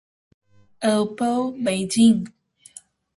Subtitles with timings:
[0.93, 1.29] oppo,
[1.63, 2.21] beijing